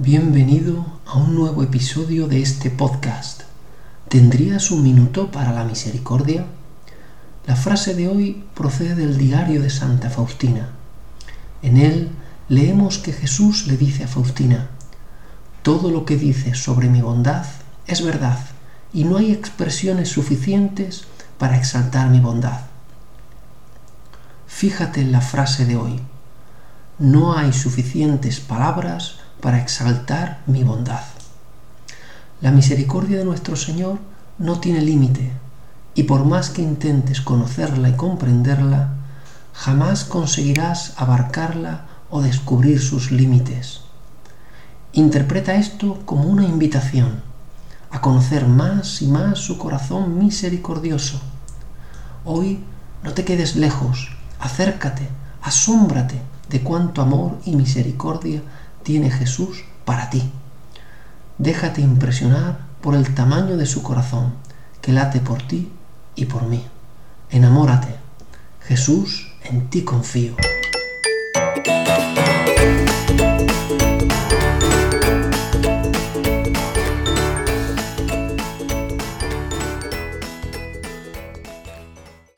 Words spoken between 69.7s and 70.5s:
ti confío.